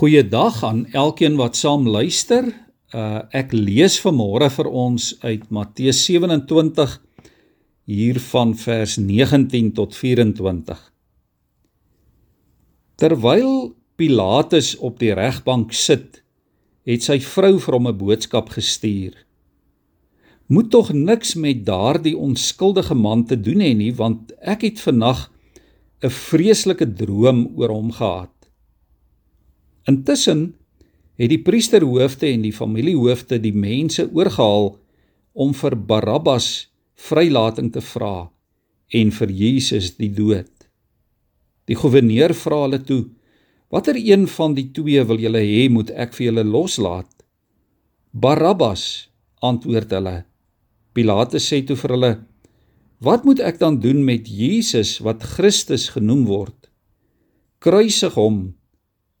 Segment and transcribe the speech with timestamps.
[0.00, 2.46] Goeiedag aan elkeen wat saam luister.
[2.96, 6.94] Uh ek lees vanmôre vir ons uit Matteus 27
[7.84, 10.80] hier van vers 19 tot 24.
[12.96, 13.52] Terwyl
[14.00, 16.22] Pilatus op die regbank sit,
[16.88, 19.12] het sy vrou vir hom 'n boodskap gestuur.
[20.48, 25.28] Moet tog niks met daardie onskuldige man te doen hê nie, want ek het vannag
[26.02, 28.39] 'n vreeslike droom oor hom gehad.
[29.90, 30.54] Intussen
[31.20, 34.74] het die priesterhoofde en die familiehoofde die mense oorgehaal
[35.32, 36.48] om vir Barabbas
[37.08, 38.30] vrylating te vra
[39.00, 40.50] en vir Jesus die dood.
[41.70, 43.02] Die goewerneur vra hulle toe:
[43.70, 47.10] "Watter een van die twee wil julle hê moet ek vir julle loslaat?"
[48.12, 49.08] "Barabbas,"
[49.42, 50.16] antwoord hulle.
[50.94, 52.12] Pilatus sê toe vir hulle:
[53.00, 56.70] "Wat moet ek dan doen met Jesus wat Christus genoem word?
[57.58, 58.59] Kruisig hom."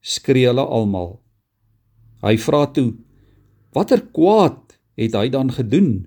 [0.00, 1.20] Skree hulle almal.
[2.22, 2.94] Hy vra toe:
[3.74, 6.06] "Watter kwaad het hy dan gedoen?"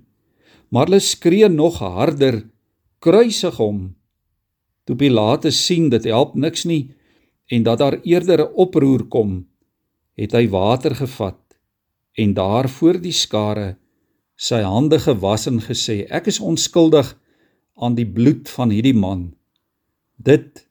[0.72, 2.48] Maar hulle skree nog harder:
[2.98, 3.94] "Kruisig hom!"
[4.84, 6.90] Toe Pilate sien dit help niks nie
[7.52, 9.46] en dat daar eerder 'n oproer kom,
[10.16, 11.40] het hy water gevat
[12.16, 13.76] en daar voor die skare
[14.36, 17.18] sy hande gewas en gesê: "Ek is onskuldig
[17.76, 19.34] aan die bloed van hierdie man.
[20.16, 20.68] Dit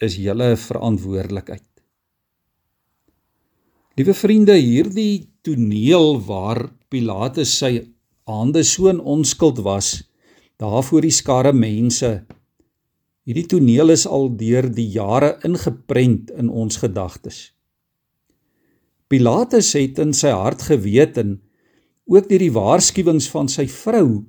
[0.00, 1.75] is julle verantwoordelikheid."
[3.96, 7.78] Liewe vriende, hierdie toneel waar Pilatus sy
[8.28, 10.02] hande so in onskuld was,
[10.60, 12.10] daar voor die skare mense.
[13.24, 17.38] Hierdie toneel is al deur die jare ingeprent in ons gedagtes.
[19.08, 21.38] Pilatus het in sy hart geweet en
[22.04, 24.26] ook deur die waarskuwings van sy vrou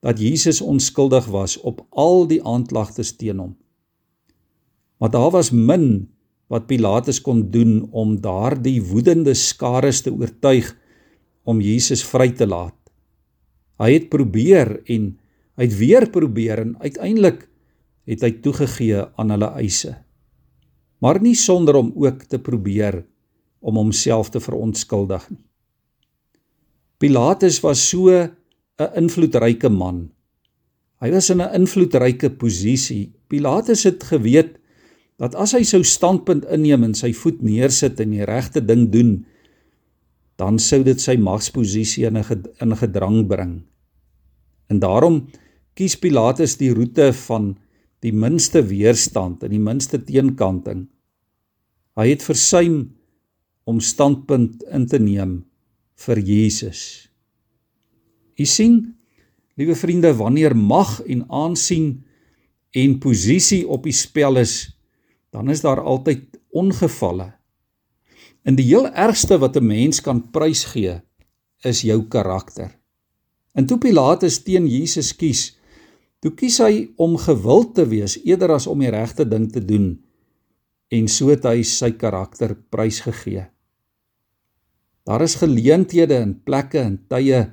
[0.00, 3.52] dat Jesus onskuldig was op al die aanklagtes teen hom.
[4.96, 6.08] Maar daar was min
[6.52, 10.68] wat Pilatus kon doen om daardie woedende skare te oortuig
[11.48, 12.76] om Jesus vry te laat.
[13.80, 15.14] Hy het probeer en
[15.56, 17.46] hy het weer probeer en uiteindelik
[18.08, 19.94] het hy toegegee aan hulle eise.
[21.02, 23.00] Maar nie sonder om ook te probeer
[23.62, 25.44] om homself te verontskuldig nie.
[27.02, 28.30] Pilatus was so 'n
[28.94, 30.10] invloedryke man.
[31.00, 33.12] Hy was in 'n invloedryke posisie.
[33.28, 34.61] Pilatus het geweet
[35.22, 39.20] dat as hy sou standpunt inneem en sy voet neersit en die regte ding doen,
[40.40, 43.62] dan sou dit sy magsposisie in 'n in gedrang bring.
[44.68, 45.28] En daarom
[45.78, 47.56] kies Pilatus die roete van
[48.00, 50.88] die minste weerstand en die minste teenkanting.
[51.96, 52.90] Hy het versuim
[53.64, 55.44] om standpunt in te neem
[55.94, 57.08] vir Jesus.
[58.38, 58.96] U sien,
[59.54, 62.02] liewe vriende, wanneer mag en aansien
[62.72, 64.72] en posisie op die spel is,
[65.32, 67.32] dan is daar altyd ongevalle.
[68.44, 71.00] In die heel ergste wat 'n mens kan prysgee,
[71.64, 72.78] is jou karakter.
[73.54, 75.58] En toe Pilatus teen Jesus kies,
[76.20, 79.98] toe kies hy om gewild te wees eerder as om die regte ding te doen
[80.92, 83.46] en so het hy sy karakter prysgegee.
[85.08, 87.46] Daar is geleenthede en plekke en tye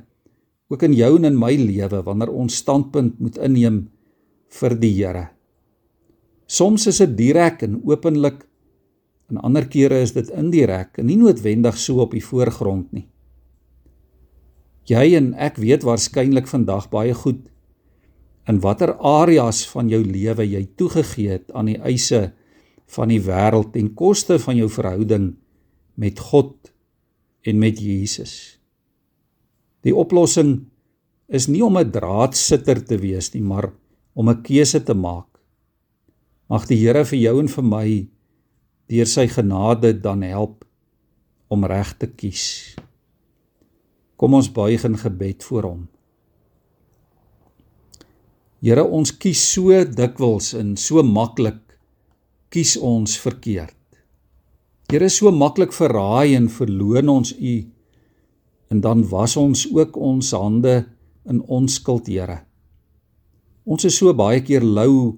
[0.69, 3.87] ook in jou en in my lewe wanneer ons standpunt moet inneem
[4.59, 5.29] vir die Here.
[6.49, 8.41] Soms is dit direk en openlik
[9.29, 13.05] en ander kere is dit indirek en nie noodwendig so op die voorgrond nie.
[14.89, 17.43] Jy en ek weet waarskynlik vandag baie goed
[18.49, 22.31] in watter areas van jou lewe jy toegegee het aan die eise
[22.89, 25.35] van die wêreld en koste van jou verhouding
[26.01, 26.73] met God
[27.45, 28.57] en met Jesus.
[29.85, 30.63] Die oplossing
[31.29, 33.69] is nie om 'n draadsitter te wees nie, maar
[34.15, 35.28] om 'n keuse te maak
[36.49, 37.87] Mag die Here vir jou en vir my
[38.89, 40.65] deur sy genade dan help
[41.53, 42.73] om reg te kies.
[44.17, 45.83] Kom ons buig in gebed voor hom.
[48.65, 51.61] Here, ons kies so dikwels en so maklik
[52.51, 53.77] kies ons verkeerd.
[54.89, 57.55] Here, so maklik verraai en verloon ons U
[58.73, 60.75] en dan was ons ook ons hande
[61.29, 62.41] in onskuld, Here.
[63.69, 65.13] Ons is so baie keer lou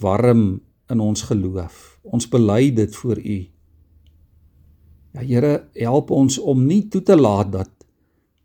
[0.00, 0.60] warm
[0.90, 1.98] in ons geloof.
[2.02, 3.38] Ons bely dit voor U.
[5.14, 7.70] Ja Here, help ons om nie toe te laat dat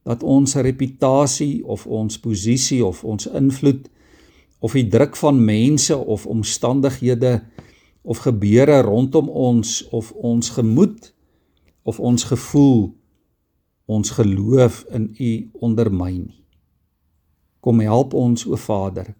[0.10, 3.90] dat ons reputasie of ons posisie of ons invloed
[4.60, 7.44] of die druk van mense of omstandighede
[8.01, 11.12] of gebeure rondom ons of ons gemoed
[11.84, 12.90] of ons gevoel
[13.86, 15.31] ons geloof in U
[15.66, 16.44] ondermyn nie.
[17.60, 19.13] Kom help ons o Vader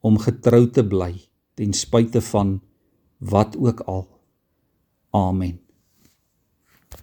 [0.00, 1.27] om getrou te bly
[1.58, 2.60] ten spyte van
[3.16, 4.06] wat ook al.
[5.10, 5.60] Amen.